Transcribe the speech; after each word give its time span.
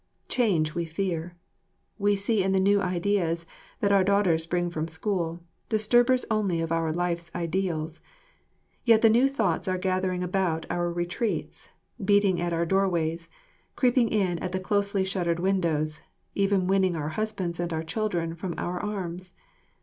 Change 0.29 0.73
we 0.73 0.83
fear. 0.85 1.35
We 1.99 2.15
see 2.15 2.41
in 2.41 2.53
the 2.53 2.59
new 2.59 2.81
ideas 2.81 3.45
that 3.81 3.91
our 3.91 4.03
daughters 4.03 4.47
bring 4.47 4.71
from 4.71 4.87
school, 4.87 5.41
disturbers 5.69 6.25
only 6.31 6.59
of 6.59 6.71
our 6.71 6.91
life's 6.91 7.29
ideals. 7.35 8.01
Yet 8.83 9.03
the 9.03 9.11
new 9.11 9.29
thoughts 9.29 9.67
are 9.67 9.77
gathering 9.77 10.23
about 10.23 10.65
our 10.71 10.91
retreats, 10.91 11.69
beating 12.03 12.41
at 12.41 12.51
our 12.51 12.65
doorways, 12.65 13.29
creeping 13.75 14.09
in 14.09 14.39
at 14.39 14.53
the 14.53 14.59
closely 14.59 15.05
shuttered 15.05 15.39
windows, 15.39 16.01
even 16.33 16.65
winning 16.65 16.95
our 16.95 17.09
husbands 17.09 17.59
and 17.59 17.71
our 17.71 17.83
children 17.83 18.33
from 18.33 18.55
our 18.57 18.79
arms. 18.79 19.33